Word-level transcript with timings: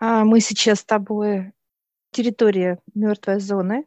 А 0.00 0.24
мы 0.24 0.40
сейчас 0.40 0.80
с 0.80 0.84
тобой 0.84 1.52
территория 2.10 2.78
мертвой 2.94 3.38
зоны. 3.38 3.86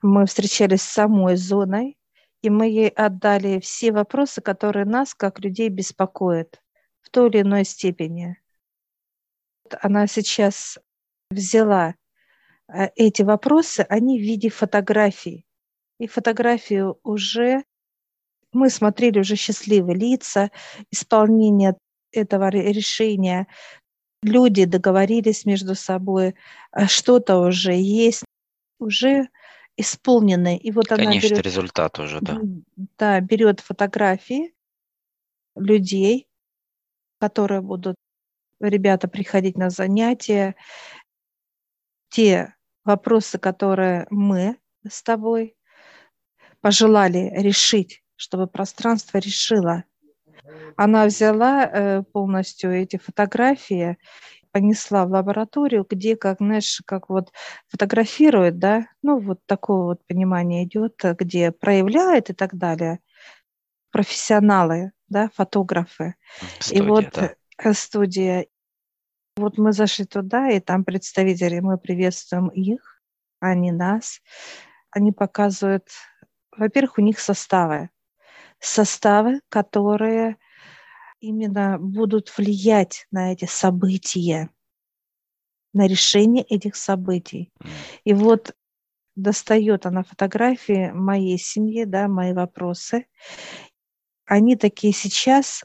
Мы 0.00 0.24
встречались 0.26 0.82
с 0.82 0.92
самой 0.92 1.34
зоной, 1.34 1.98
и 2.40 2.50
мы 2.50 2.68
ей 2.68 2.88
отдали 2.88 3.58
все 3.58 3.90
вопросы, 3.90 4.40
которые 4.40 4.84
нас, 4.84 5.12
как 5.12 5.40
людей, 5.40 5.68
беспокоят 5.68 6.62
в 7.00 7.10
той 7.10 7.30
или 7.30 7.40
иной 7.40 7.64
степени. 7.64 8.38
Она 9.80 10.06
сейчас 10.06 10.78
взяла 11.30 11.96
э, 12.72 12.88
эти 12.94 13.22
вопросы, 13.22 13.80
они 13.88 14.20
в 14.20 14.22
виде 14.22 14.50
фотографий. 14.50 15.44
И 15.98 16.06
фотографии 16.06 16.84
уже 17.02 17.64
мы 18.52 18.70
смотрели 18.70 19.18
уже 19.18 19.34
счастливые 19.34 19.96
лица, 19.96 20.50
исполнение 20.92 21.76
этого 22.12 22.48
решения. 22.48 23.46
Люди 24.22 24.64
договорились 24.64 25.46
между 25.46 25.74
собой, 25.74 26.34
э, 26.72 26.86
что-то 26.86 27.38
уже 27.38 27.72
есть, 27.72 28.24
уже 28.78 29.28
исполнены. 29.76 30.56
И 30.58 30.70
вот 30.72 30.88
Конечно, 30.88 31.10
она 31.10 31.20
берет, 31.20 31.38
результат 31.40 31.98
уже, 31.98 32.20
да. 32.20 32.38
Да, 32.98 33.20
берет 33.20 33.60
фотографии 33.60 34.54
людей, 35.54 36.28
которые 37.18 37.60
будут 37.60 37.96
ребята 38.60 39.08
приходить 39.08 39.56
на 39.56 39.70
занятия, 39.70 40.54
те 42.10 42.54
вопросы, 42.84 43.38
которые 43.38 44.06
мы 44.10 44.58
с 44.88 45.02
тобой 45.02 45.56
пожелали 46.60 47.32
решить, 47.36 48.02
чтобы 48.16 48.46
пространство 48.46 49.18
решило. 49.18 49.84
Она 50.76 51.06
взяла 51.06 51.64
э, 51.64 52.02
полностью 52.02 52.72
эти 52.72 52.96
фотографии, 52.96 53.98
понесла 54.52 55.06
в 55.06 55.10
лабораторию, 55.10 55.86
где, 55.88 56.16
как, 56.16 56.38
знаешь, 56.38 56.82
как 56.86 57.08
вот 57.08 57.32
фотографирует, 57.68 58.58
да, 58.58 58.86
ну, 59.02 59.18
вот 59.18 59.40
такое 59.46 59.82
вот 59.82 60.06
понимание 60.06 60.64
идет, 60.64 61.00
где 61.18 61.52
проявляет 61.52 62.30
и 62.30 62.32
так 62.32 62.56
далее. 62.56 63.00
Профессионалы, 63.92 64.92
да, 65.08 65.30
фотографы. 65.34 66.14
Студия, 66.60 66.82
и 66.82 66.86
вот 66.86 67.04
да. 67.12 67.34
Э, 67.58 67.72
студия. 67.74 68.46
Вот 69.36 69.58
мы 69.58 69.72
зашли 69.72 70.04
туда, 70.04 70.50
и 70.50 70.60
там 70.60 70.84
представители, 70.84 71.60
мы 71.60 71.78
приветствуем 71.78 72.48
их, 72.48 73.00
а 73.40 73.54
не 73.54 73.72
нас. 73.72 74.20
Они 74.90 75.12
показывают, 75.12 75.88
во-первых, 76.56 76.98
у 76.98 77.02
них 77.02 77.20
составы. 77.20 77.90
Составы, 78.60 79.40
которые 79.48 80.36
именно 81.20 81.78
будут 81.78 82.36
влиять 82.36 83.06
на 83.10 83.32
эти 83.32 83.46
события, 83.46 84.50
на 85.72 85.86
решение 85.86 86.44
этих 86.44 86.76
событий. 86.76 87.50
И 88.04 88.12
вот 88.12 88.54
достает 89.16 89.86
она 89.86 90.02
фотографии 90.02 90.90
моей 90.92 91.38
семьи, 91.38 91.84
да, 91.84 92.08
мои 92.08 92.32
вопросы. 92.32 93.06
Они 94.24 94.56
такие 94.56 94.92
сейчас, 94.92 95.64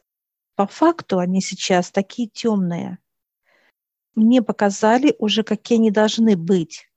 по 0.55 0.65
факту 0.65 1.19
они 1.19 1.41
сейчас 1.41 1.91
такие 1.91 2.27
темные 2.27 2.97
мне 4.15 4.41
показали 4.41 5.15
уже, 5.19 5.43
какие 5.43 5.77
они 5.77 5.91
должны 5.91 6.35
быть. 6.35 6.89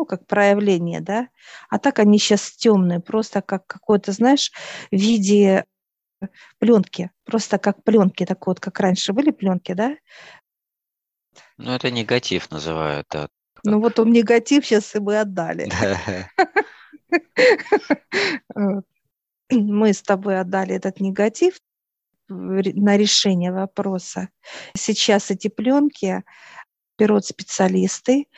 Ну, 0.00 0.06
как 0.06 0.26
проявление, 0.26 1.02
да. 1.02 1.28
А 1.68 1.78
так 1.78 1.98
они 1.98 2.18
сейчас 2.18 2.52
темные, 2.52 3.00
просто 3.00 3.42
как 3.42 3.66
какое-то, 3.66 4.12
знаешь, 4.12 4.50
в 4.90 4.96
виде 4.96 5.66
пленки. 6.58 7.10
Просто 7.26 7.58
как 7.58 7.84
пленки, 7.84 8.24
так 8.24 8.46
вот, 8.46 8.60
как 8.60 8.80
раньше 8.80 9.12
были 9.12 9.30
пленки, 9.30 9.74
да? 9.74 9.94
Ну, 11.58 11.72
это 11.72 11.90
негатив 11.90 12.50
называют, 12.50 13.08
да. 13.10 13.28
Ну, 13.62 13.78
вот 13.78 13.98
он 13.98 14.10
негатив 14.10 14.64
сейчас 14.64 14.96
и 14.96 15.00
мы 15.00 15.20
отдали. 15.20 15.68
Мы 19.50 19.92
с 19.92 20.00
тобой 20.00 20.40
отдали 20.40 20.76
этот 20.76 20.98
негатив, 21.00 21.60
на 22.28 22.96
решение 22.96 23.52
вопроса. 23.52 24.30
Сейчас 24.74 25.30
эти 25.30 25.48
пленки 25.48 26.24
берут 26.98 27.26
специалисты, 27.26 28.28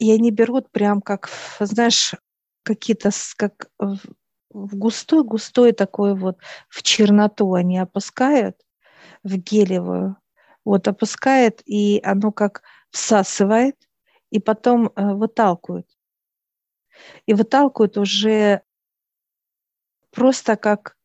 и 0.00 0.10
они 0.12 0.30
берут 0.32 0.70
прям 0.72 1.02
как, 1.02 1.28
знаешь, 1.60 2.14
какие-то 2.64 3.10
как 3.36 3.68
в 3.78 4.76
густой, 4.76 5.22
густой 5.24 5.72
такой 5.72 6.16
вот, 6.16 6.38
в 6.68 6.82
черноту 6.82 7.54
они 7.54 7.78
опускают, 7.78 8.56
в 9.22 9.36
гелевую, 9.36 10.16
вот 10.64 10.88
опускает, 10.88 11.62
и 11.66 12.00
оно 12.02 12.32
как 12.32 12.62
всасывает, 12.90 13.76
и 14.30 14.40
потом 14.40 14.90
э, 14.96 15.14
выталкивают. 15.14 15.86
И 17.26 17.34
выталкивают 17.34 17.98
уже 17.98 18.62
просто 20.10 20.56
как 20.56 20.96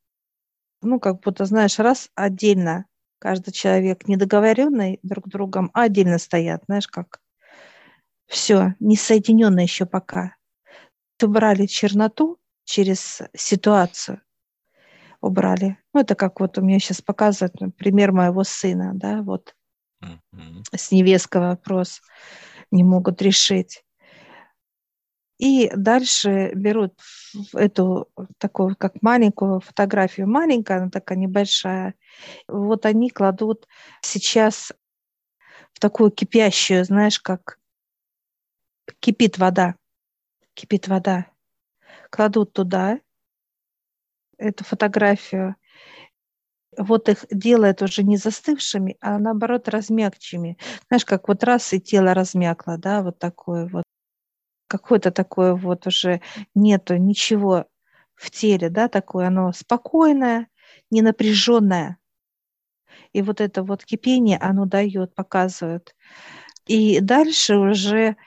ну, 0.82 1.00
как 1.00 1.20
будто, 1.22 1.46
знаешь, 1.46 1.80
раз 1.80 2.12
отдельно 2.16 2.86
каждый 3.20 3.52
человек 3.52 4.08
недоговоренный 4.08 5.00
друг 5.04 5.28
другом, 5.28 5.72
а 5.74 5.84
отдельно 5.84 6.20
стоят, 6.20 6.64
знаешь, 6.68 6.88
как 6.88 7.20
все, 8.28 8.76
не 8.80 8.96
соединенно 8.96 9.60
еще 9.60 9.86
пока. 9.86 10.36
Убрали 11.22 11.66
черноту 11.66 12.40
через 12.66 13.22
ситуацию, 13.36 14.22
убрали. 15.22 15.78
Ну, 15.94 16.02
это 16.02 16.16
как 16.16 16.40
вот 16.40 16.58
у 16.58 16.62
меня 16.62 16.80
сейчас 16.80 17.02
показывают 17.02 17.54
пример 17.78 18.12
моего 18.12 18.44
сына, 18.44 18.92
да, 18.94 19.22
вот 19.22 19.56
mm-hmm. 20.04 20.64
с 20.76 20.92
невесткой 20.92 21.42
вопрос 21.42 22.02
не 22.72 22.84
могут 22.84 23.22
решить. 23.22 23.84
И 25.38 25.70
дальше 25.76 26.52
берут 26.56 26.94
эту 27.54 28.10
такую, 28.38 28.76
как 28.78 29.02
маленькую 29.02 29.60
фотографию, 29.60 30.30
маленькая, 30.30 30.78
она 30.78 30.90
такая 30.90 31.18
небольшая. 31.18 31.96
Вот 32.48 32.86
они 32.86 33.10
кладут 33.10 33.68
сейчас 34.02 34.72
в 35.74 35.80
такую 35.80 36.12
кипящую, 36.12 36.86
знаешь, 36.86 37.20
как 37.20 37.60
кипит 39.00 39.38
вода, 39.38 39.76
кипит 40.54 40.88
вода. 40.88 41.28
Кладут 42.10 42.54
туда 42.54 43.00
эту 44.38 44.64
фотографию, 44.64 45.56
вот 46.78 47.10
их 47.10 47.26
делает 47.32 47.82
уже 47.82 48.04
не 48.04 48.18
застывшими, 48.18 48.98
а 49.00 49.18
наоборот 49.18 49.68
размягчими. 49.70 50.58
Знаешь, 50.88 51.06
как 51.06 51.28
вот 51.28 51.44
раз 51.44 51.74
и 51.74 51.80
тело 51.80 52.14
размякло, 52.14 52.78
да, 52.78 53.02
вот 53.02 53.20
такое 53.20 53.68
вот 53.68 53.84
какое-то 54.68 55.12
такое 55.12 55.56
вот 55.56 55.88
уже 55.88 56.22
нету 56.56 56.98
ничего 56.98 57.66
в 58.16 58.32
теле, 58.32 58.70
да, 58.70 58.88
такое 58.90 59.28
оно 59.28 59.54
спокойное, 59.54 60.48
не 60.92 61.02
напряженное. 61.02 61.98
И 63.14 63.22
вот 63.22 63.42
это 63.42 63.64
вот 63.64 63.86
кипение 63.86 64.38
оно 64.38 64.66
дает, 64.66 65.16
показывает. 65.16 65.96
И 66.68 67.00
дальше 67.00 67.58
уже 67.58 68.18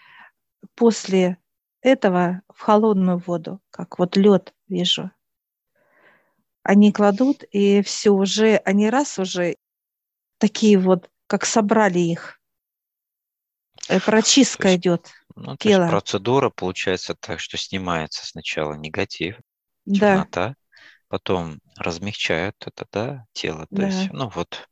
после 0.75 1.39
этого 1.83 2.43
в 2.53 2.61
холодную 2.61 3.19
воду, 3.19 3.61
как 3.71 3.99
вот 3.99 4.17
лед 4.17 4.55
вижу, 4.69 5.11
они 6.63 6.93
кладут, 6.93 7.45
и 7.51 7.83
все 7.83 8.11
уже, 8.11 8.57
они 8.65 8.91
раз 8.91 9.19
уже 9.19 9.57
такие 10.39 10.79
вот, 10.79 11.11
как 11.27 11.45
собрали 11.45 11.99
их. 11.99 12.41
Э, 13.89 14.01
прочистка 14.01 14.77
идет. 14.77 15.11
Ну, 15.37 15.57
то 15.57 15.69
есть 15.69 15.81
процедура 15.89 16.51
получается 16.51 17.15
так, 17.15 17.41
что 17.41 17.57
снимается 17.57 18.27
сначала 18.27 18.75
негатив, 18.75 19.37
Да, 19.87 20.27
темнота, 20.27 20.55
потом 21.09 21.61
размягчают 21.77 22.57
это, 22.67 22.87
да, 22.93 23.25
тело, 23.33 23.67
то 23.73 23.83
есть, 23.83 24.09
ну, 24.13 24.29
вот 24.35 24.69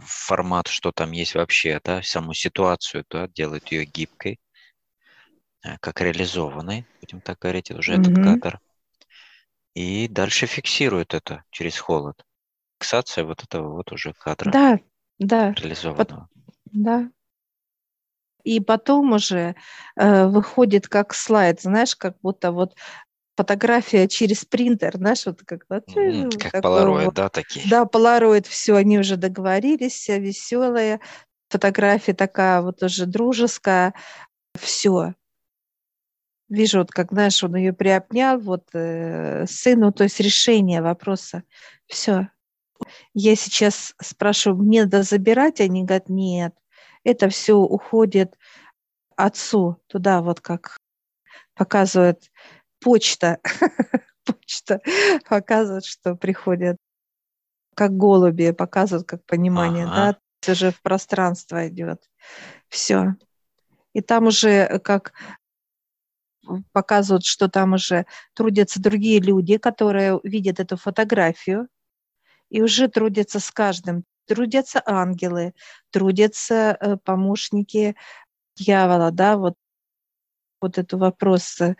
формат, 0.00 0.68
что 0.68 0.92
там 0.92 1.12
есть 1.12 1.34
вообще, 1.34 1.80
да, 1.82 2.02
саму 2.02 2.34
ситуацию, 2.34 3.04
да, 3.10 3.28
делают 3.28 3.72
ее 3.72 3.84
гибкой, 3.84 4.38
как 5.80 6.00
реализованной, 6.00 6.86
будем 7.00 7.20
так 7.20 7.38
говорить, 7.38 7.70
уже 7.70 7.94
этот 7.94 8.14
кадр. 8.14 8.60
И 9.74 10.08
дальше 10.08 10.46
фиксируют 10.46 11.14
это 11.14 11.44
через 11.50 11.78
холод. 11.78 12.24
Фиксация 12.80 13.24
вот 13.24 13.42
этого 13.42 13.74
вот 13.74 13.92
уже 13.92 14.12
кадра 14.12 14.52
Да, 14.52 14.78
да, 15.18 15.54
реализованного. 15.54 16.28
да 16.72 17.10
и 18.46 18.60
потом 18.60 19.12
уже 19.12 19.56
э, 19.96 20.26
выходит 20.26 20.86
как 20.86 21.14
слайд, 21.14 21.60
знаешь, 21.60 21.96
как 21.96 22.14
будто 22.22 22.52
вот 22.52 22.76
фотография 23.36 24.06
через 24.06 24.44
принтер, 24.44 24.96
знаешь, 24.96 25.26
вот 25.26 25.40
как 25.44 25.64
вот, 25.68 25.82
mm, 25.88 26.30
как 26.38 26.62
полароид, 26.62 27.06
вот. 27.06 27.14
да, 27.14 27.28
такие. 27.28 27.68
Да, 27.68 27.84
полароид, 27.86 28.46
все, 28.46 28.76
они 28.76 29.00
уже 29.00 29.16
договорились, 29.16 29.94
все 29.94 30.20
веселые, 30.20 31.00
фотография 31.50 32.14
такая 32.14 32.62
вот 32.62 32.84
уже 32.84 33.06
дружеская, 33.06 33.94
все. 34.54 35.14
Вижу, 36.48 36.78
вот 36.78 36.90
как, 36.90 37.10
знаешь, 37.10 37.42
он 37.42 37.56
ее 37.56 37.72
приобнял, 37.72 38.38
вот 38.38 38.68
э, 38.72 39.46
сыну, 39.46 39.92
то 39.92 40.04
есть 40.04 40.20
решение 40.20 40.80
вопроса, 40.80 41.42
все. 41.86 42.28
Я 43.14 43.34
сейчас 43.34 43.94
спрашиваю, 44.00 44.62
мне 44.62 44.84
надо 44.84 45.02
забирать, 45.02 45.60
они 45.60 45.82
говорят, 45.82 46.08
нет, 46.08 46.54
это 47.04 47.28
все 47.28 47.54
уходит 47.56 48.36
отцу, 49.16 49.80
туда 49.86 50.22
вот 50.22 50.40
как 50.40 50.76
показывает 51.54 52.30
почта, 52.80 53.40
почта 54.24 54.80
показывает, 55.28 55.84
что 55.84 56.14
приходят 56.14 56.76
как 57.74 57.96
голуби, 57.96 58.52
показывают 58.52 59.08
как 59.08 59.24
понимание, 59.24 59.86
ага. 59.86 60.18
да, 60.44 60.52
уже 60.52 60.70
в 60.70 60.80
пространство 60.80 61.68
идет. 61.68 62.08
Все. 62.68 63.14
И 63.92 64.00
там 64.00 64.26
уже 64.26 64.78
как 64.80 65.12
показывают, 66.72 67.24
что 67.24 67.48
там 67.48 67.74
уже 67.74 68.06
трудятся 68.34 68.80
другие 68.80 69.20
люди, 69.20 69.58
которые 69.58 70.20
видят 70.22 70.60
эту 70.60 70.76
фотографию 70.76 71.68
и 72.50 72.62
уже 72.62 72.88
трудятся 72.88 73.40
с 73.40 73.50
каждым. 73.50 74.04
Трудятся 74.26 74.82
ангелы, 74.84 75.54
трудятся 75.90 76.76
э, 76.80 76.96
помощники 77.04 77.96
дьявола, 78.56 79.10
да, 79.12 79.36
вот 79.36 79.54
вот 80.60 80.78
это 80.78 80.96
вопрос, 80.96 81.60
э, 81.60 81.76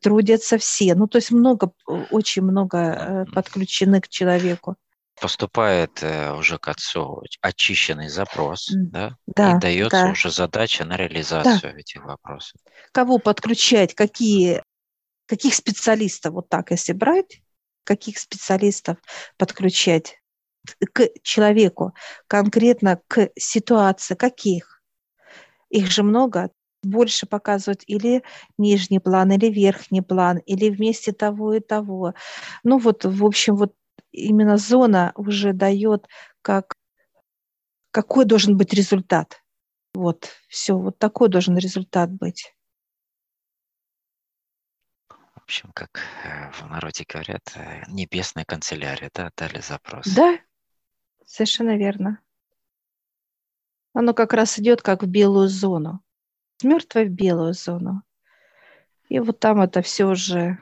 трудятся 0.00 0.58
все. 0.58 0.94
Ну, 0.94 1.06
то 1.06 1.18
есть 1.18 1.30
много, 1.30 1.72
очень 2.10 2.42
много 2.42 2.78
э, 2.78 3.24
подключены 3.32 4.00
к 4.00 4.08
человеку. 4.08 4.76
Поступает 5.20 6.02
уже 6.38 6.58
к 6.58 6.68
отцу 6.68 7.22
очищенный 7.40 8.08
запрос, 8.08 8.70
да, 8.72 9.16
да 9.26 9.56
и 9.56 9.60
дается 9.60 10.06
да. 10.06 10.10
уже 10.10 10.30
задача 10.30 10.84
на 10.84 10.96
реализацию 10.96 11.72
да. 11.72 11.78
этих 11.78 12.04
вопросов. 12.04 12.60
Кого 12.92 13.18
подключать, 13.18 13.94
какие, 13.94 14.62
каких 15.26 15.54
специалистов, 15.54 16.34
вот 16.34 16.48
так 16.48 16.72
если 16.72 16.92
брать, 16.92 17.42
каких 17.84 18.18
специалистов 18.18 18.96
подключать 19.36 20.18
к 20.92 21.08
человеку, 21.22 21.94
конкретно 22.26 23.00
к 23.06 23.30
ситуации, 23.36 24.14
каких? 24.14 24.82
Их 25.70 25.90
же 25.90 26.02
много, 26.02 26.50
больше 26.82 27.26
показывать 27.26 27.84
или 27.86 28.22
нижний 28.58 28.98
план, 28.98 29.32
или 29.32 29.46
верхний 29.46 30.02
план, 30.02 30.38
или 30.38 30.70
вместе 30.70 31.12
того 31.12 31.54
и 31.54 31.60
того. 31.60 32.14
Ну 32.62 32.78
вот, 32.78 33.04
в 33.04 33.24
общем, 33.24 33.56
вот 33.56 33.74
именно 34.14 34.56
зона 34.56 35.12
уже 35.16 35.52
дает, 35.52 36.08
как, 36.42 36.74
какой 37.90 38.24
должен 38.24 38.56
быть 38.56 38.72
результат. 38.72 39.42
Вот, 39.92 40.30
все, 40.48 40.76
вот 40.76 40.98
такой 40.98 41.28
должен 41.28 41.56
результат 41.56 42.10
быть. 42.10 42.54
В 45.08 45.42
общем, 45.44 45.70
как 45.74 46.00
э, 46.24 46.50
в 46.52 46.66
народе 46.70 47.04
говорят, 47.06 47.52
э, 47.54 47.82
небесная 47.88 48.44
канцелярия, 48.44 49.10
да, 49.14 49.30
дали 49.36 49.60
запрос. 49.60 50.06
Да, 50.06 50.38
совершенно 51.26 51.76
верно. 51.76 52.18
Оно 53.92 54.14
как 54.14 54.32
раз 54.32 54.58
идет 54.58 54.82
как 54.82 55.02
в 55.02 55.06
белую 55.06 55.48
зону. 55.48 56.02
С 56.56 56.64
мертвой 56.64 57.06
в 57.06 57.10
белую 57.10 57.52
зону. 57.52 58.02
И 59.08 59.20
вот 59.20 59.38
там 59.38 59.60
это 59.60 59.82
все 59.82 60.06
уже 60.06 60.58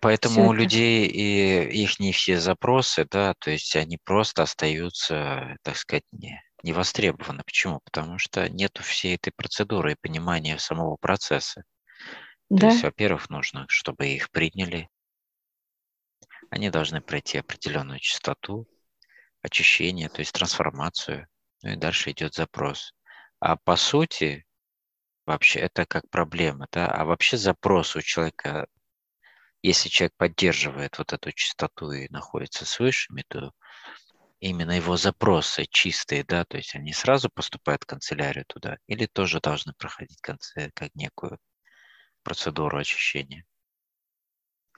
поэтому 0.00 0.48
у 0.48 0.52
людей 0.52 1.06
и 1.06 1.82
их 1.82 2.00
не 2.00 2.12
все 2.12 2.40
запросы, 2.40 3.06
да, 3.10 3.34
то 3.38 3.50
есть 3.50 3.76
они 3.76 3.98
просто 4.02 4.42
остаются, 4.42 5.56
так 5.62 5.76
сказать, 5.76 6.04
не, 6.12 6.40
не 6.62 6.72
востребованы. 6.72 7.42
Почему? 7.44 7.80
Потому 7.84 8.18
что 8.18 8.48
нету 8.48 8.82
всей 8.82 9.16
этой 9.16 9.32
процедуры 9.36 9.92
и 9.92 9.98
понимания 10.00 10.58
самого 10.58 10.96
процесса. 10.96 11.64
Да. 12.48 12.60
То 12.60 12.72
есть, 12.72 12.82
во-первых, 12.82 13.28
нужно, 13.28 13.66
чтобы 13.68 14.06
их 14.08 14.30
приняли. 14.30 14.88
Они 16.50 16.70
должны 16.70 17.00
пройти 17.00 17.38
определенную 17.38 17.98
частоту, 18.00 18.66
очищение, 19.42 20.08
то 20.08 20.20
есть 20.20 20.32
трансформацию. 20.32 21.26
Ну 21.62 21.72
и 21.72 21.76
дальше 21.76 22.10
идет 22.10 22.34
запрос. 22.34 22.94
А 23.40 23.56
по 23.56 23.76
сути, 23.76 24.46
вообще 25.26 25.60
это 25.60 25.84
как 25.84 26.08
проблема, 26.10 26.66
да, 26.72 26.86
а 26.86 27.04
вообще 27.04 27.36
запрос 27.36 27.96
у 27.96 28.00
человека 28.00 28.66
если 29.64 29.88
человек 29.88 30.12
поддерживает 30.18 30.98
вот 30.98 31.14
эту 31.14 31.32
частоту 31.32 31.90
и 31.90 32.08
находится 32.10 32.66
с 32.66 32.78
высшими, 32.78 33.24
то 33.28 33.52
именно 34.38 34.72
его 34.72 34.98
запросы 34.98 35.64
чистые, 35.70 36.22
да, 36.22 36.44
то 36.44 36.58
есть 36.58 36.74
они 36.74 36.92
сразу 36.92 37.30
поступают 37.30 37.84
в 37.84 37.86
канцелярию 37.86 38.44
туда 38.46 38.76
или 38.86 39.06
тоже 39.06 39.40
должны 39.40 39.72
проходить 39.78 40.20
конце, 40.20 40.70
как 40.74 40.94
некую 40.94 41.38
процедуру 42.22 42.78
очищения? 42.78 43.44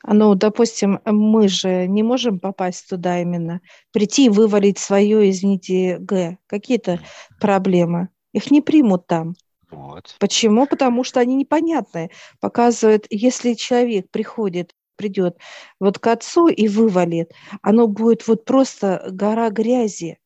Ну, 0.06 0.36
допустим, 0.36 1.00
мы 1.04 1.48
же 1.48 1.88
не 1.88 2.04
можем 2.04 2.38
попасть 2.38 2.88
туда 2.88 3.20
именно, 3.20 3.60
прийти 3.92 4.26
и 4.26 4.28
вывалить 4.30 4.78
свое, 4.78 5.28
извините, 5.30 5.98
Г, 5.98 6.38
какие-то 6.46 7.00
проблемы. 7.40 8.10
Их 8.32 8.52
не 8.52 8.60
примут 8.60 9.08
там. 9.08 9.34
Вот. 9.76 10.16
Почему? 10.18 10.66
Потому 10.66 11.04
что 11.04 11.20
они 11.20 11.36
непонятные. 11.36 12.10
Показывают, 12.40 13.06
если 13.10 13.52
человек 13.52 14.10
приходит, 14.10 14.72
придет 14.96 15.36
вот 15.78 15.98
к 15.98 16.06
отцу 16.06 16.48
и 16.48 16.66
вывалит, 16.66 17.32
оно 17.60 17.86
будет 17.86 18.26
вот 18.26 18.46
просто 18.46 19.06
гора 19.10 19.50
грязи. 19.50 20.18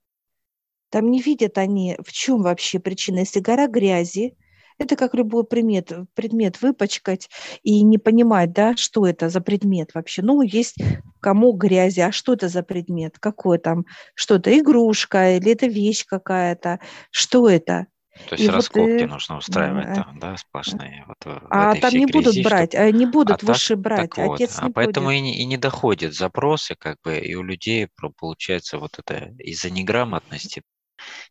Там 0.91 1.11
не 1.11 1.21
видят 1.21 1.59
они, 1.59 1.97
в 2.05 2.13
чем 2.13 2.43
вообще 2.43 2.79
причина. 2.79 3.21
Если 3.21 3.41
гора 3.41 3.67
грязи, 3.67 4.37
это 4.79 4.95
как 4.95 5.15
любой 5.15 5.43
предмет, 5.43 5.93
предмет 6.15 6.63
выпачкать 6.63 7.29
и 7.65 7.83
не 7.83 7.99
понимать, 7.99 8.53
да, 8.53 8.77
что 8.77 9.05
это 9.05 9.29
за 9.29 9.41
предмет 9.41 9.91
вообще. 9.95 10.23
Ну, 10.23 10.43
есть 10.43 10.77
кому 11.19 11.53
грязи, 11.55 12.01
а 12.01 12.13
что 12.13 12.35
это 12.35 12.49
за 12.49 12.63
предмет? 12.63 13.19
Какой 13.19 13.59
там, 13.59 13.85
что 14.15 14.37
это, 14.37 14.57
игрушка 14.57 15.37
или 15.37 15.51
это 15.51 15.67
вещь 15.67 16.07
какая-то? 16.07 16.79
Что 17.11 17.49
это? 17.49 17.89
То 18.29 18.35
есть 18.35 18.45
и 18.45 18.49
раскопки 18.49 19.03
вот, 19.03 19.11
нужно 19.11 19.39
устраивать 19.39 19.89
э, 19.89 19.95
там, 19.95 20.19
да, 20.19 20.37
сплошные. 20.37 21.05
Вот 21.07 21.17
а 21.51 21.75
там 21.77 21.93
не 21.93 22.07
будут 22.07 22.35
грязи, 22.35 22.43
брать, 22.43 22.73
чтобы... 22.73 22.93
не 22.93 23.07
будут 23.07 23.43
а 23.43 23.47
выше 23.47 23.75
так, 23.75 23.79
брать, 23.79 24.11
так 24.11 24.19
отец 24.19 24.57
вот. 24.57 24.63
не 24.63 24.69
А 24.69 24.73
поэтому 24.73 25.11
и 25.11 25.21
не, 25.21 25.39
и 25.39 25.45
не 25.45 25.57
доходят 25.57 26.15
запросы, 26.15 26.75
как 26.77 26.99
бы, 27.03 27.19
и 27.19 27.35
у 27.35 27.43
людей 27.43 27.89
получается 27.97 28.79
вот 28.79 28.99
это 28.99 29.35
из-за 29.39 29.71
неграмотности 29.71 30.63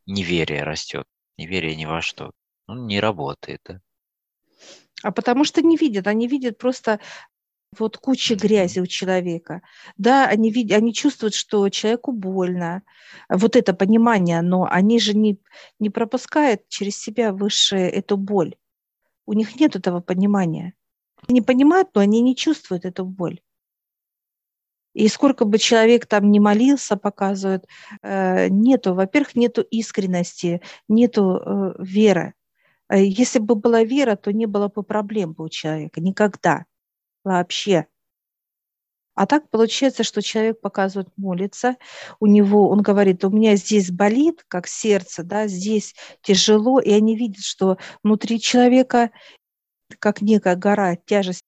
неверие 0.05 0.63
растет, 0.63 1.05
неверие 1.37 1.75
ни 1.75 1.85
во 1.85 2.01
что. 2.01 2.31
Ну, 2.67 2.85
не 2.85 2.99
работает, 2.99 3.61
да. 3.65 3.79
А 5.01 5.11
потому 5.11 5.45
что 5.45 5.61
не 5.61 5.77
видят, 5.77 6.07
они 6.07 6.27
видят 6.27 6.57
просто 6.57 6.99
вот 7.77 7.97
куча 7.97 8.35
грязи 8.35 8.79
у 8.79 8.87
человека. 8.87 9.61
Да, 9.97 10.27
они, 10.27 10.51
видят, 10.51 10.77
они 10.77 10.93
чувствуют, 10.93 11.35
что 11.35 11.69
человеку 11.69 12.11
больно. 12.11 12.83
Вот 13.29 13.55
это 13.55 13.73
понимание, 13.73 14.41
но 14.41 14.67
они 14.69 14.99
же 14.99 15.13
не, 15.13 15.39
не 15.79 15.89
пропускают 15.89 16.67
через 16.67 16.97
себя 16.97 17.31
выше 17.31 17.77
эту 17.77 18.17
боль. 18.17 18.55
У 19.25 19.33
них 19.33 19.59
нет 19.59 19.75
этого 19.75 19.99
понимания. 19.99 20.73
Они 21.27 21.41
понимают, 21.41 21.89
но 21.93 22.01
они 22.01 22.21
не 22.21 22.35
чувствуют 22.35 22.85
эту 22.85 23.05
боль. 23.05 23.41
И 24.93 25.07
сколько 25.07 25.45
бы 25.45 25.59
человек 25.59 26.07
там 26.07 26.31
не 26.31 26.39
молился, 26.39 26.97
показывают, 26.97 27.65
э, 28.01 28.47
нету, 28.49 28.95
во-первых, 28.95 29.35
нету 29.35 29.61
искренности, 29.61 30.61
нету 30.87 31.37
э, 31.37 31.73
веры. 31.77 32.33
Э, 32.89 33.03
если 33.03 33.37
бы 33.37 33.53
была 33.53 33.83
вера, 33.83 34.15
то 34.15 34.33
не 34.33 34.47
было 34.47 34.67
бы 34.67 34.81
проблем 34.81 35.33
бы 35.33 35.45
у 35.45 35.49
человека 35.49 36.01
никогда 36.01 36.65
вообще. 37.37 37.87
А 39.15 39.25
так 39.25 39.49
получается, 39.49 40.03
что 40.03 40.21
человек 40.21 40.61
показывает, 40.61 41.09
молится, 41.17 41.75
у 42.21 42.25
него, 42.25 42.69
он 42.69 42.81
говорит, 42.81 43.25
у 43.25 43.29
меня 43.29 43.57
здесь 43.57 43.91
болит, 43.91 44.45
как 44.47 44.65
сердце, 44.65 45.23
да, 45.23 45.47
здесь 45.47 45.93
тяжело, 46.21 46.79
и 46.79 46.91
они 46.91 47.17
видят, 47.17 47.43
что 47.43 47.77
внутри 48.01 48.39
человека, 48.39 49.11
как 49.99 50.21
некая 50.21 50.55
гора, 50.55 50.95
тяжесть, 50.95 51.43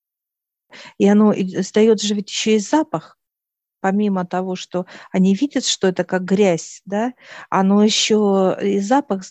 и 0.97 1.07
оно 1.07 1.33
сдает 1.33 2.01
же 2.01 2.13
ведь 2.13 2.29
еще 2.29 2.57
и 2.57 2.59
запах, 2.59 3.17
помимо 3.79 4.25
того, 4.25 4.57
что 4.57 4.85
они 5.11 5.33
видят, 5.33 5.65
что 5.65 5.87
это 5.87 6.03
как 6.03 6.25
грязь, 6.25 6.81
да, 6.85 7.13
оно 7.49 7.83
еще 7.83 8.57
и 8.61 8.79
запах 8.79 9.23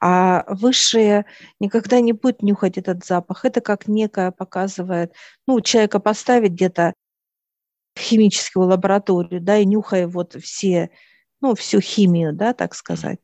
а 0.00 0.44
высшие 0.48 1.26
никогда 1.60 2.00
не 2.00 2.12
будет 2.12 2.42
нюхать 2.42 2.78
этот 2.78 3.04
запах. 3.04 3.44
Это 3.44 3.60
как 3.60 3.88
некое 3.88 4.30
показывает, 4.30 5.14
ну, 5.46 5.60
человека 5.60 6.00
поставить 6.00 6.52
где-то 6.52 6.94
в 7.94 8.00
химическую 8.00 8.66
лабораторию, 8.66 9.40
да, 9.40 9.56
и 9.58 9.64
нюхая 9.64 10.06
вот 10.06 10.34
все, 10.42 10.90
ну, 11.40 11.54
всю 11.54 11.80
химию, 11.80 12.32
да, 12.32 12.52
так 12.52 12.74
сказать. 12.74 13.18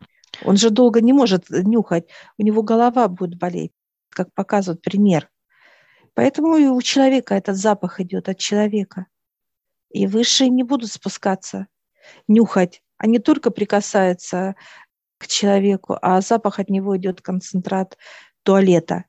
Он 0.45 0.57
же 0.57 0.71
долго 0.71 1.01
не 1.01 1.13
может 1.13 1.51
нюхать, 1.51 2.09
у 2.39 2.43
него 2.43 2.63
голова 2.63 3.09
будет 3.09 3.39
болеть, 3.39 3.73
как 4.11 4.33
показывает 4.35 4.83
пример. 4.83 5.29
Поэтому 6.15 6.57
и 6.57 6.67
у 6.67 6.81
человека 6.83 7.35
этот 7.35 7.57
запах 7.57 8.01
идет 8.01 8.29
от 8.29 8.39
человека. 8.39 9.07
И 9.91 10.07
высшие 10.07 10.49
не 10.49 10.63
будут 10.63 10.91
спускаться, 10.91 11.67
нюхать. 12.29 12.83
Они 12.97 13.19
только 13.19 13.51
прикасаются 13.51 14.55
к 15.23 15.26
человеку, 15.29 15.97
а 16.02 16.21
запах 16.21 16.59
от 16.59 16.69
него 16.69 16.97
идет 16.97 17.23
концентрат 17.23 17.97
туалета. 18.43 19.05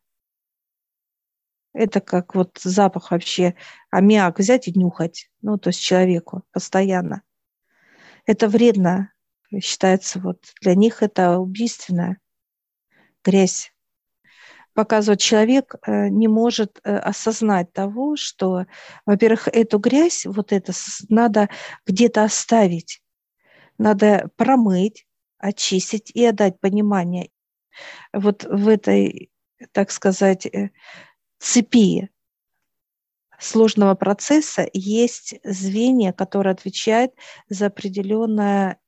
Это 1.73 2.01
как 2.01 2.35
вот 2.35 2.59
запах 2.63 3.11
вообще, 3.11 3.55
аммиак 3.89 4.39
взять 4.39 4.67
и 4.67 4.77
нюхать, 4.77 5.31
ну, 5.41 5.57
то 5.57 5.69
есть 5.69 5.81
человеку 5.81 6.43
постоянно. 6.51 7.23
Это 8.25 8.47
вредно, 8.47 9.11
считается, 9.59 10.19
вот 10.19 10.39
для 10.61 10.75
них 10.75 11.01
это 11.01 11.39
убийственно. 11.39 12.17
грязь. 13.23 13.73
Показывает, 14.73 15.19
человек 15.19 15.75
э, 15.85 16.09
не 16.09 16.27
может 16.27 16.79
э, 16.83 16.97
осознать 16.97 17.71
того, 17.73 18.15
что, 18.15 18.65
во-первых, 19.05 19.47
эту 19.47 19.77
грязь, 19.77 20.25
вот 20.25 20.51
это 20.51 20.73
надо 21.09 21.49
где-то 21.85 22.23
оставить, 22.23 23.01
надо 23.77 24.29
промыть, 24.35 25.05
очистить 25.43 26.09
и 26.13 26.25
отдать 26.25 26.59
понимание. 26.61 27.29
Вот 28.13 28.45
в 28.45 28.69
этой, 28.69 29.29
так 29.73 29.91
сказать, 29.91 30.45
э, 30.45 30.71
цепи 31.39 32.09
сложного 33.39 33.95
процесса 33.95 34.69
есть 34.71 35.35
звенья, 35.43 36.13
которые 36.13 36.51
отвечают 36.51 37.11
за 37.49 37.65
определенное 37.65 38.79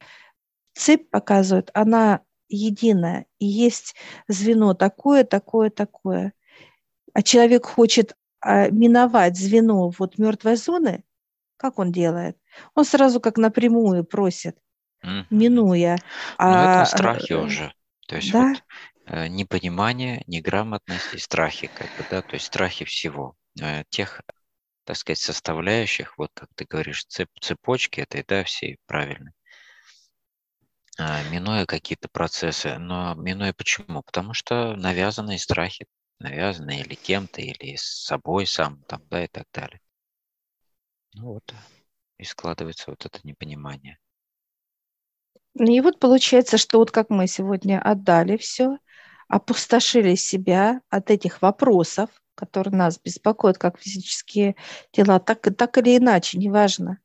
цепь 0.74 1.10
показывает, 1.10 1.72
она 1.74 2.22
единая. 2.48 3.26
И 3.40 3.46
есть 3.46 3.96
звено 4.30 4.74
такое, 4.74 5.26
такое, 5.26 5.70
такое. 5.70 6.34
А 7.14 7.22
человек 7.22 7.66
хочет 7.66 8.16
а, 8.40 8.70
миновать 8.70 9.38
звено 9.38 9.90
вот 9.90 10.18
мертвой 10.18 10.56
зоны, 10.56 11.04
как 11.58 11.80
он 11.80 11.92
делает? 11.92 12.38
Он 12.76 12.86
сразу 12.86 13.20
как 13.20 13.38
напрямую 13.38 14.06
просит, 14.06 14.58
mm-hmm. 15.06 15.26
минуя. 15.30 15.96
Ну, 15.96 16.02
а, 16.38 16.82
это 16.82 16.98
страхи 16.98 17.34
э, 17.34 17.38
уже. 17.38 17.74
То 18.08 18.16
есть 18.16 18.32
да? 18.32 18.50
вот 18.50 18.64
э, 19.08 19.28
непонимание, 19.28 20.24
неграмотность 20.28 21.14
и 21.14 21.18
страхи, 21.18 21.70
как 21.74 21.88
бы, 21.98 22.06
да, 22.10 22.22
то 22.22 22.36
есть 22.36 22.46
страхи 22.46 22.86
всего, 22.86 23.36
э, 23.62 23.84
тех, 23.90 24.22
так 24.84 24.98
сказать, 24.98 25.20
составляющих, 25.20 26.18
вот 26.18 26.32
как 26.34 26.50
ты 26.56 26.66
говоришь, 26.66 27.06
цеп, 27.06 27.30
цепочки 27.40 28.02
этой, 28.02 28.24
да, 28.28 28.44
всей 28.44 28.78
правильно, 28.86 29.32
а, 30.98 31.24
минуя 31.30 31.66
какие-то 31.66 32.08
процессы. 32.10 32.78
Но 32.78 33.16
минуя 33.16 33.54
почему? 33.54 34.02
Потому 34.04 34.34
что 34.34 34.76
навязанные 34.76 35.40
страхи, 35.40 35.88
навязанные 36.20 36.82
или 36.82 36.96
кем-то, 36.96 37.42
или 37.42 37.76
с 37.76 38.06
собой 38.06 38.46
сам, 38.48 38.82
там, 38.84 39.02
да, 39.10 39.24
и 39.24 39.28
так 39.28 39.46
далее. 39.54 39.82
Ну 41.14 41.34
вот, 41.34 41.54
и 42.18 42.24
складывается 42.24 42.92
вот 42.92 43.06
это 43.06 43.20
непонимание. 43.24 43.98
Ну 45.56 45.72
и 45.72 45.80
вот 45.80 46.00
получается, 46.00 46.58
что 46.58 46.80
вот 46.80 46.92
как 46.92 47.10
мы 47.10 47.28
сегодня 47.28 47.82
отдали 47.82 48.36
все, 48.36 48.78
опустошили 49.30 50.16
себя 50.16 50.82
от 50.90 51.10
этих 51.10 51.42
вопросов, 51.42 52.10
которые 52.36 52.76
нас 52.76 53.00
беспокоят, 53.00 53.58
как 53.58 53.80
физические 53.80 54.58
тела, 54.92 55.20
так, 55.20 55.42
так 55.56 55.78
или 55.78 55.98
иначе, 55.98 56.38
неважно. 56.38 57.00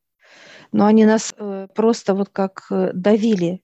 Но 0.73 0.87
они 0.87 1.05
нас 1.05 1.33
э, 1.37 1.69
просто 1.75 2.15
вот 2.15 2.31
как 2.31 2.67
э, 2.71 2.91
давили, 2.93 3.63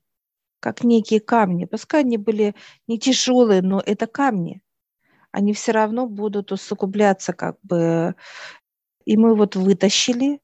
как 0.60 0.84
некие 0.84 1.20
камни. 1.20 1.64
Пускай 1.64 2.00
они 2.02 2.16
были 2.16 2.54
не 2.86 2.98
тяжелые, 2.98 3.62
но 3.62 3.82
это 3.84 4.06
камни. 4.06 4.62
Они 5.32 5.52
все 5.52 5.72
равно 5.72 6.06
будут 6.06 6.52
усугубляться 6.52 7.32
как 7.32 7.56
бы. 7.62 8.14
И 9.04 9.16
мы 9.16 9.34
вот 9.34 9.56
вытащили, 9.56 10.40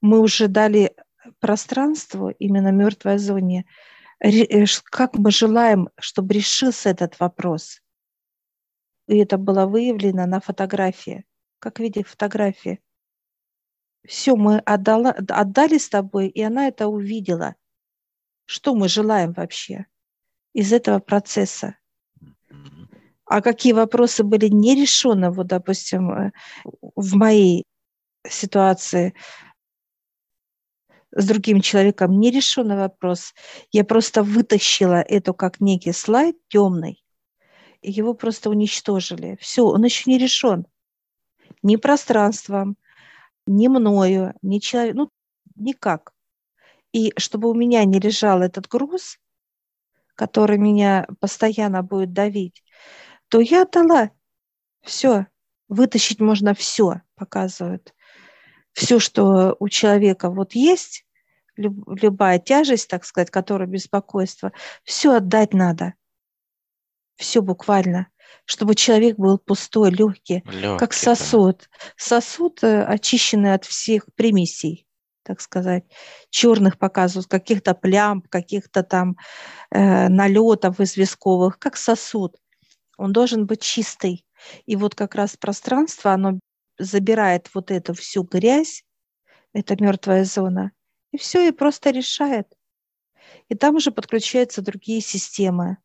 мы 0.00 0.20
уже 0.20 0.48
дали 0.48 0.94
пространству, 1.40 2.30
именно 2.38 2.72
мертвой 2.72 3.18
зоне, 3.18 3.66
э, 4.20 4.64
как 4.84 5.14
мы 5.14 5.30
желаем, 5.30 5.88
чтобы 5.98 6.34
решился 6.34 6.90
этот 6.90 7.18
вопрос. 7.20 7.80
И 9.08 9.18
это 9.18 9.38
было 9.38 9.66
выявлено 9.66 10.26
на 10.26 10.40
фотографии, 10.40 11.24
как 11.58 11.78
видите 11.78 12.04
фотографии. 12.04 12.80
Все, 14.04 14.36
мы 14.36 14.58
отдала, 14.58 15.10
отдали 15.10 15.78
с 15.78 15.88
тобой, 15.88 16.28
и 16.28 16.42
она 16.42 16.68
это 16.68 16.88
увидела. 16.88 17.56
Что 18.44 18.74
мы 18.74 18.88
желаем 18.88 19.32
вообще 19.32 19.86
из 20.52 20.72
этого 20.72 21.00
процесса? 21.00 21.76
А 23.24 23.42
какие 23.42 23.72
вопросы 23.72 24.22
были 24.22 24.46
не 24.46 24.80
решены, 24.80 25.30
вот, 25.30 25.48
допустим, 25.48 26.10
э, 26.12 26.32
в 26.94 27.16
моей 27.16 27.64
ситуации– 28.28 29.14
с 31.16 31.26
другим 31.26 31.62
человеком 31.62 32.20
не 32.20 32.30
решенный 32.30 32.76
вопрос. 32.76 33.34
Я 33.72 33.84
просто 33.84 34.22
вытащила 34.22 35.00
это 35.00 35.32
как 35.32 35.60
некий 35.60 35.92
слайд 35.92 36.36
темный, 36.48 37.02
и 37.80 37.90
его 37.90 38.12
просто 38.14 38.50
уничтожили. 38.50 39.38
Все, 39.40 39.64
он 39.64 39.84
еще 39.84 40.10
не 40.10 40.18
решен. 40.18 40.66
Ни 41.62 41.76
пространством, 41.76 42.76
ни 43.46 43.68
мною, 43.68 44.34
ни 44.42 44.58
человеком, 44.58 44.98
ну, 44.98 45.10
никак. 45.56 46.12
И 46.92 47.12
чтобы 47.16 47.50
у 47.50 47.54
меня 47.54 47.84
не 47.84 47.98
лежал 47.98 48.42
этот 48.42 48.68
груз, 48.68 49.18
который 50.14 50.58
меня 50.58 51.06
постоянно 51.18 51.82
будет 51.82 52.12
давить, 52.12 52.62
то 53.28 53.40
я 53.40 53.62
отдала. 53.62 54.10
Все, 54.82 55.26
вытащить 55.68 56.20
можно 56.20 56.54
все, 56.54 57.00
показывают. 57.14 57.94
Все, 58.72 58.98
что 58.98 59.56
у 59.58 59.70
человека 59.70 60.30
вот 60.30 60.54
есть, 60.54 61.05
любая 61.56 62.38
тяжесть, 62.38 62.88
так 62.88 63.04
сказать, 63.04 63.30
которая 63.30 63.68
беспокойство, 63.68 64.52
все 64.84 65.16
отдать 65.16 65.54
надо. 65.54 65.94
Все 67.16 67.40
буквально 67.40 68.08
чтобы 68.46 68.74
человек 68.74 69.16
был 69.16 69.38
пустой, 69.38 69.90
легкий, 69.90 70.42
легкий 70.46 70.78
как 70.78 70.92
сосуд. 70.92 71.58
Да. 71.58 71.78
Сосуд, 71.96 72.62
э, 72.62 72.84
очищенный 72.84 73.54
от 73.54 73.64
всех 73.64 74.06
примесей, 74.14 74.86
так 75.24 75.40
сказать, 75.40 75.84
черных 76.30 76.78
показывают, 76.78 77.26
каких-то 77.26 77.74
плям, 77.74 78.22
каких-то 78.22 78.84
там 78.84 79.16
э, 79.70 80.08
налетов 80.08 80.80
известковых, 80.80 81.58
как 81.58 81.76
сосуд. 81.76 82.36
Он 82.96 83.12
должен 83.12 83.46
быть 83.46 83.62
чистый. 83.62 84.24
И 84.64 84.76
вот 84.76 84.94
как 84.94 85.16
раз 85.16 85.36
пространство, 85.36 86.12
оно 86.12 86.38
забирает 86.78 87.50
вот 87.52 87.70
эту 87.70 87.94
всю 87.94 88.22
грязь, 88.22 88.84
это 89.52 89.82
мертвая 89.82 90.24
зона, 90.24 90.70
и 91.16 91.18
все, 91.18 91.48
и 91.48 91.52
просто 91.52 91.90
решает. 91.90 92.46
И 93.48 93.54
там 93.54 93.76
уже 93.76 93.90
подключаются 93.90 94.62
другие 94.62 95.00
системы. 95.00 95.78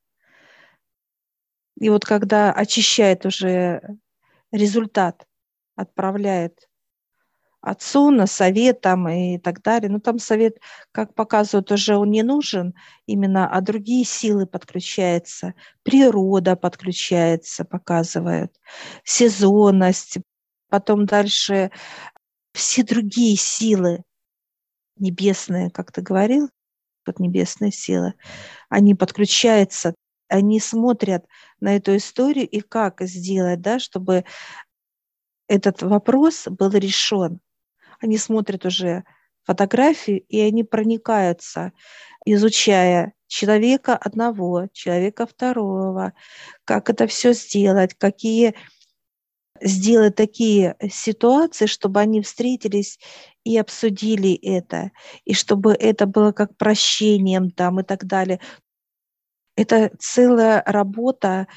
И 1.80 1.90
вот 1.90 2.06
когда 2.06 2.52
очищает 2.52 3.26
уже 3.26 3.82
результат, 4.52 5.26
отправляет 5.76 6.70
отцу 7.62 8.12
на 8.12 8.28
совет 8.28 8.82
там 8.82 9.08
и 9.08 9.38
так 9.38 9.62
далее. 9.62 9.90
Ну, 9.90 10.00
там 10.00 10.20
совет, 10.20 10.58
как 10.92 11.16
показывают, 11.16 11.72
уже 11.72 11.96
он 11.96 12.12
не 12.12 12.24
нужен 12.24 12.74
именно, 13.06 13.50
а 13.50 13.62
другие 13.62 14.04
силы 14.04 14.46
подключаются. 14.46 15.54
Природа 15.84 16.56
подключается, 16.56 17.64
показывают. 17.64 18.52
Сезонность. 19.04 20.18
Потом 20.70 21.06
дальше 21.06 21.72
все 22.54 22.84
другие 22.84 23.38
силы 23.38 24.04
небесные, 25.01 25.70
как 25.70 25.91
ты 25.91 26.01
говорил, 26.01 26.50
вот 27.05 27.20
небесные 27.20 27.72
силы, 27.72 28.13
они 28.70 28.96
подключаются, 28.96 29.96
они 30.29 30.60
смотрят 30.60 31.25
на 31.60 31.75
эту 31.75 31.98
историю 31.98 32.48
и 32.48 32.62
как 32.62 33.01
сделать, 33.01 33.62
да, 33.62 33.79
чтобы 33.79 34.24
этот 35.48 35.81
вопрос 35.81 36.46
был 36.48 36.72
решен. 36.72 37.41
Они 38.00 38.17
смотрят 38.17 38.65
уже 38.65 39.03
фотографии, 39.43 40.17
и 40.29 40.39
они 40.39 40.63
проникаются, 40.63 41.74
изучая 42.25 43.13
человека 43.27 43.96
одного, 43.98 44.67
человека 44.72 45.25
второго, 45.25 46.13
как 46.65 46.89
это 46.89 47.08
все 47.08 47.34
сделать, 47.34 47.96
какие 47.96 48.55
сделать 49.62 50.15
такие 50.15 50.75
ситуации, 50.89 51.65
чтобы 51.65 52.00
они 52.00 52.22
встретились 52.22 53.00
и 53.44 53.58
обсудили 53.58 54.34
это, 54.34 54.91
и 55.25 55.34
чтобы 55.34 55.74
это 55.74 56.06
было 56.06 56.32
как 56.32 56.58
прощением 56.58 57.51
там 57.51 57.80
и 57.80 57.84
так 57.84 58.06
далее. 58.06 58.39
Это 59.56 59.91
целая 60.00 60.63
работа, 60.65 61.48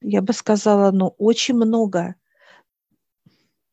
я 0.00 0.22
бы 0.22 0.32
сказала, 0.32 0.90
ну, 0.90 1.14
очень 1.18 1.54
много 1.54 2.14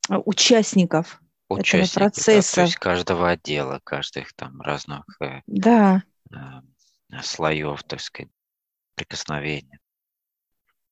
участников, 0.09 1.21
участников 1.49 1.95
этого 1.95 2.03
процесса. 2.05 2.55
Да, 2.55 2.61
то 2.61 2.65
есть 2.65 2.75
каждого 2.77 3.29
отдела, 3.29 3.79
каждых 3.83 4.33
там 4.33 4.59
разных 4.61 5.05
э, 5.21 5.41
да. 5.47 6.03
э, 6.31 7.21
слоев, 7.21 7.83
так 7.83 8.01
сказать, 8.01 8.31
прикосновения. 8.95 9.79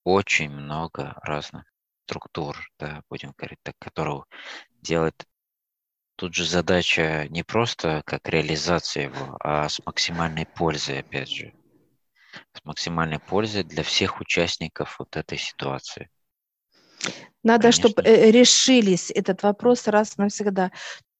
Очень 0.04 0.52
много 0.52 1.20
разных 1.24 1.69
структур, 2.10 2.58
да, 2.80 3.02
будем 3.10 3.34
говорить 3.38 3.60
так, 3.64 3.76
которого 3.80 4.26
делает 4.82 5.26
Тут 6.16 6.36
же 6.36 6.44
задача 6.44 7.28
не 7.30 7.44
просто 7.44 8.02
как 8.06 8.28
реализация 8.28 9.04
его, 9.04 9.38
а 9.40 9.70
с 9.70 9.80
максимальной 9.86 10.46
пользой, 10.54 11.00
опять 11.00 11.30
же. 11.30 11.54
С 12.52 12.66
максимальной 12.66 13.20
пользой 13.20 13.64
для 13.64 13.84
всех 13.84 14.20
участников 14.20 14.98
вот 15.00 15.16
этой 15.16 15.38
ситуации. 15.38 16.10
Надо, 17.42 17.72
Конечно. 17.72 17.88
чтобы 17.88 18.02
э, 18.02 18.32
решились 18.32 19.12
этот 19.12 19.44
вопрос 19.44 19.88
раз 19.88 20.18
навсегда. 20.18 20.74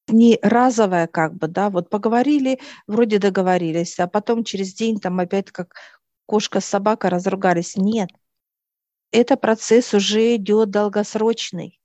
Не 0.06 0.38
разовое 0.42 1.06
как 1.06 1.32
бы, 1.32 1.48
да, 1.48 1.70
вот 1.70 1.88
поговорили, 1.88 2.60
вроде 2.86 3.18
договорились, 3.18 3.98
а 4.00 4.06
потом 4.06 4.44
через 4.44 4.74
день 4.74 5.00
там 5.00 5.18
опять 5.18 5.50
как 5.50 5.76
кошка, 6.26 6.60
собака 6.60 7.08
разругались. 7.08 7.74
Нет. 7.74 8.10
Это 9.12 9.36
процесс 9.36 9.92
уже 9.94 10.36
идет 10.36 10.70
долгосрочный. 10.70 11.80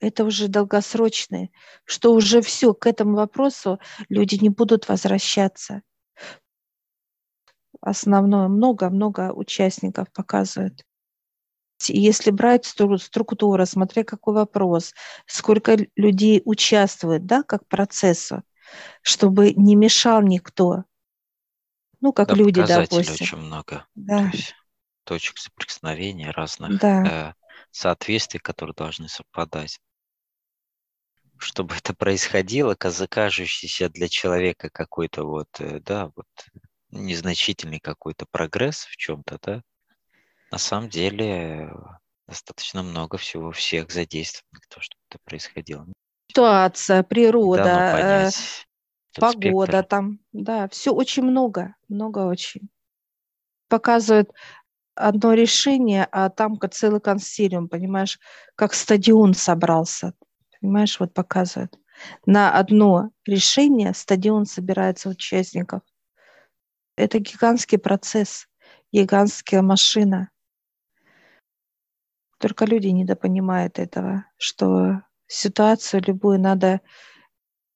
Это 0.00 0.24
уже 0.24 0.48
долгосрочный, 0.48 1.50
что 1.84 2.12
уже 2.12 2.40
все, 2.40 2.72
к 2.72 2.86
этому 2.86 3.16
вопросу 3.16 3.80
люди 4.08 4.36
не 4.36 4.48
будут 4.48 4.88
возвращаться. 4.88 5.82
Основное, 7.80 8.48
много-много 8.48 9.32
участников 9.32 10.12
показывают. 10.12 10.84
Если 11.86 12.30
брать 12.30 12.64
структуру, 12.66 13.66
смотря 13.66 14.04
какой 14.04 14.34
вопрос, 14.34 14.94
сколько 15.26 15.76
людей 15.96 16.42
участвует, 16.44 17.26
да, 17.26 17.42
как 17.42 17.66
процессу, 17.66 18.42
чтобы 19.02 19.52
не 19.52 19.74
мешал 19.76 20.22
никто. 20.22 20.84
Ну, 22.00 22.12
как 22.12 22.28
да, 22.28 22.34
люди, 22.34 22.64
допустим. 22.64 23.14
очень 23.14 23.38
много. 23.38 23.86
Да. 23.94 24.30
То 24.30 24.36
есть 24.36 24.54
точек 25.08 25.38
соприкосновения 25.38 26.30
разных 26.32 26.78
да. 26.80 27.30
э, 27.30 27.34
соответствий, 27.70 28.40
которые 28.40 28.74
должны 28.74 29.08
совпадать. 29.08 29.80
Чтобы 31.38 31.76
это 31.76 31.94
происходило, 31.94 32.74
кажущийся 32.74 33.88
для 33.88 34.08
человека 34.08 34.68
какой-то 34.68 35.24
вот, 35.24 35.48
э, 35.60 35.80
да, 35.80 36.10
вот 36.14 36.26
незначительный 36.90 37.80
какой-то 37.80 38.26
прогресс 38.30 38.84
в 38.84 38.96
чем-то, 38.98 39.38
да, 39.40 39.62
на 40.50 40.58
самом 40.58 40.90
деле 40.90 41.72
достаточно 42.26 42.82
много 42.82 43.16
всего 43.16 43.50
всех 43.50 43.90
задействованных, 43.90 44.66
то, 44.68 44.82
чтобы 44.82 45.00
это 45.08 45.18
происходило. 45.24 45.86
Ситуация, 46.28 47.02
природа, 47.02 47.64
да, 47.64 47.92
ну, 47.92 47.98
понять, 47.98 48.66
э, 49.16 49.20
погода 49.20 49.72
спектр. 49.72 49.88
там, 49.88 50.18
да, 50.32 50.68
все 50.68 50.92
очень 50.92 51.22
много, 51.22 51.76
много 51.88 52.26
очень. 52.26 52.68
Показывают 53.68 54.30
одно 54.98 55.34
решение, 55.34 56.06
а 56.10 56.28
там 56.28 56.58
целый 56.70 57.00
консилиум, 57.00 57.68
понимаешь, 57.68 58.18
как 58.54 58.74
стадион 58.74 59.34
собрался, 59.34 60.14
понимаешь, 60.60 60.98
вот 61.00 61.14
показывают. 61.14 61.78
На 62.26 62.52
одно 62.52 63.10
решение 63.26 63.94
стадион 63.94 64.46
собирается 64.46 65.08
участников. 65.08 65.82
Это 66.96 67.18
гигантский 67.18 67.78
процесс, 67.78 68.48
гигантская 68.92 69.62
машина. 69.62 70.30
Только 72.38 72.64
люди 72.64 72.88
недопонимают 72.88 73.78
этого, 73.78 74.24
что 74.36 75.02
ситуацию 75.26 76.02
любую 76.06 76.40
надо... 76.40 76.80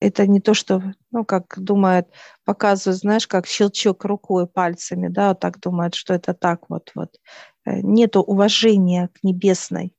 Это 0.02 0.26
не 0.26 0.40
то, 0.40 0.52
что, 0.52 0.82
ну, 1.12 1.24
как 1.24 1.54
думают, 1.56 2.08
показывают, 2.44 2.98
знаешь, 2.98 3.28
как 3.28 3.46
щелчок 3.46 4.04
рукой, 4.04 4.48
пальцами, 4.48 5.06
да, 5.06 5.28
вот 5.28 5.38
так 5.38 5.60
думают, 5.60 5.94
что 5.94 6.12
это 6.12 6.34
так 6.34 6.68
вот, 6.68 6.90
вот. 6.96 7.20
Э, 7.64 7.80
нету 7.82 8.20
уважения 8.20 9.10
к 9.14 9.22
небесной. 9.22 9.94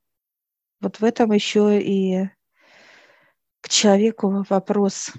Вот 0.81 0.99
в 0.99 1.05
этом 1.05 1.31
еще 1.31 1.81
и 1.81 2.27
к 3.61 3.69
человеку 3.69 4.43
вопрос, 4.49 5.13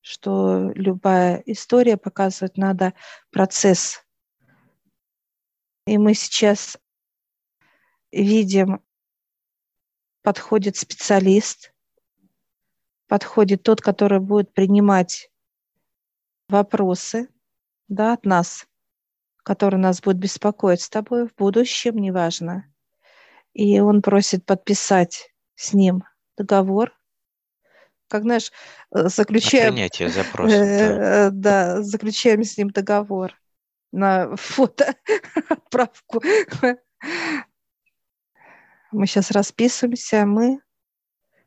что 0.00 0.72
любая 0.74 1.42
история 1.44 1.98
показывает, 1.98 2.56
надо 2.56 2.94
процесс. 3.30 4.02
И 5.86 5.98
мы 5.98 6.14
сейчас 6.14 6.78
видим, 8.10 8.80
подходит 10.22 10.78
специалист, 10.78 11.71
подходит 13.12 13.62
тот, 13.62 13.82
который 13.82 14.20
будет 14.20 14.54
принимать 14.54 15.30
вопросы 16.48 17.28
да, 17.86 18.14
от 18.14 18.24
нас, 18.24 18.66
который 19.42 19.78
нас 19.78 20.00
будет 20.00 20.16
беспокоить 20.16 20.80
с 20.80 20.88
тобой 20.88 21.28
в 21.28 21.34
будущем, 21.34 21.98
неважно. 21.98 22.72
И 23.52 23.80
он 23.80 24.00
просит 24.00 24.46
подписать 24.46 25.30
с 25.56 25.74
ним 25.74 26.04
договор, 26.38 26.90
как 28.08 28.22
знаешь, 28.22 28.50
заключаем... 28.90 29.74
Принятие 29.74 30.08
запроса. 30.08 30.56
Э, 30.56 31.30
да. 31.30 31.74
да, 31.74 31.82
заключаем 31.82 32.44
с 32.44 32.56
ним 32.56 32.70
договор 32.70 33.38
на 33.92 34.34
фото 34.36 34.94
отправку 35.50 36.22
мы 38.90 39.06
сейчас 39.06 39.30
расписываемся, 39.30 40.24
мы, 40.24 40.61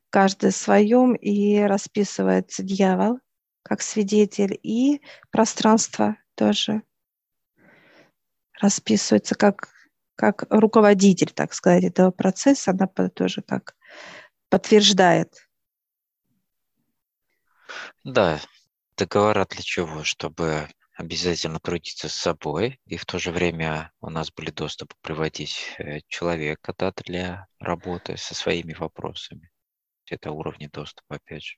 каждый 0.09 0.51
в 0.51 0.55
своем, 0.55 1.13
и 1.15 1.59
расписывается 1.59 2.63
дьявол 2.63 3.19
как 3.63 3.81
свидетель, 3.81 4.59
и 4.61 5.01
пространство 5.31 6.17
тоже 6.35 6.83
расписывается 8.61 9.35
как, 9.35 9.69
как 10.15 10.45
руководитель, 10.49 11.31
так 11.31 11.53
сказать, 11.53 11.83
этого 11.83 12.11
процесса, 12.11 12.71
она 12.71 12.87
тоже 12.87 13.41
как 13.41 13.75
подтверждает. 14.49 15.33
Да, 18.03 18.39
договора 18.97 19.45
для 19.49 19.61
чего? 19.61 20.03
Чтобы 20.03 20.69
обязательно 20.95 21.59
трудиться 21.59 22.07
с 22.07 22.15
собой, 22.15 22.79
и 22.85 22.97
в 22.97 23.05
то 23.05 23.19
же 23.19 23.31
время 23.31 23.91
у 23.99 24.09
нас 24.09 24.31
были 24.31 24.51
доступ 24.51 24.93
приводить 25.01 25.75
э, 25.77 25.99
человека 26.07 26.73
да, 26.77 26.93
для 27.03 27.47
работы 27.59 28.15
со 28.17 28.33
своими 28.33 28.73
вопросами. 28.73 29.49
Это 30.09 30.31
уровни 30.31 30.67
доступа, 30.71 31.15
опять 31.15 31.43
же. 31.43 31.55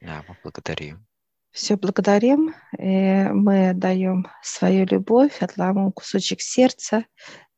Да, 0.00 0.24
мы 0.28 0.36
благодарим. 0.42 1.06
Все 1.50 1.76
благодарим. 1.76 2.54
И 2.78 2.82
э, 2.82 3.32
мы 3.32 3.72
даем 3.74 4.26
свою 4.42 4.86
любовь, 4.86 5.40
отламываем 5.40 5.92
кусочек 5.92 6.40
сердца, 6.40 7.04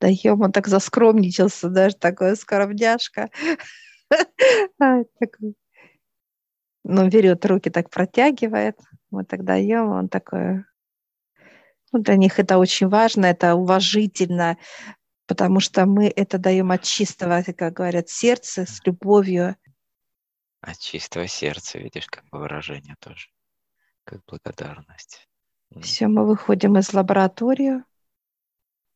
даем, 0.01 0.43
он 0.43 0.53
так 0.53 0.69
заскромничался, 0.69 1.69
даже 1.69 1.97
такой 1.97 2.37
скоробняшка. 2.37 3.31
Ну, 6.89 7.09
берет 7.09 7.45
руки, 7.45 7.69
так 7.69 7.91
протягивает 7.91 8.79
мы 9.11 9.25
тогда 9.25 9.55
даем, 9.55 9.89
он 9.89 10.09
такой... 10.09 10.65
Ну, 11.93 12.01
для 12.01 12.17
них 12.17 12.39
это 12.39 12.59
очень 12.59 12.89
важно, 12.89 13.27
это 13.27 13.55
уважительно, 13.55 14.59
потому 15.27 15.61
что 15.61 15.87
мы 15.87 16.09
это 16.09 16.39
даем 16.39 16.71
от 16.71 16.83
чистого, 16.83 17.43
как 17.43 17.73
говорят, 17.73 18.09
сердца, 18.09 18.65
с 18.67 18.85
любовью. 18.85 19.57
От 20.61 20.79
чистого 20.79 21.27
сердца, 21.27 21.79
видишь, 21.79 22.07
как 22.07 22.25
бы 22.31 22.39
выражение 22.39 22.97
тоже, 23.01 23.29
как 24.05 24.21
благодарность. 24.27 25.29
Все, 25.81 26.07
мы 26.07 26.27
выходим 26.27 26.79
из 26.79 26.93
лаборатории, 26.93 27.83